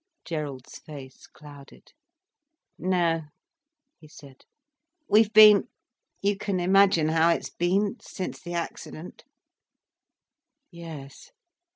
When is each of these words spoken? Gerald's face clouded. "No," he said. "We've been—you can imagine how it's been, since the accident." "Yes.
Gerald's 0.25 0.79
face 0.79 1.27
clouded. 1.27 1.91
"No," 2.79 3.21
he 3.99 4.07
said. 4.07 4.45
"We've 5.07 5.31
been—you 5.31 6.37
can 6.37 6.59
imagine 6.59 7.09
how 7.09 7.29
it's 7.29 7.51
been, 7.51 7.97
since 7.99 8.41
the 8.41 8.55
accident." 8.55 9.25
"Yes. 10.71 11.29